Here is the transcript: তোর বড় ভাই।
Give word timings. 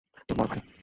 তোর 0.27 0.35
বড় 0.37 0.47
ভাই। 0.51 0.61